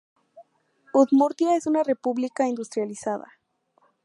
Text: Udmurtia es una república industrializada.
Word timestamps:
Udmurtia 0.95 1.55
es 1.55 1.67
una 1.67 1.83
república 1.83 2.47
industrializada. 2.47 3.33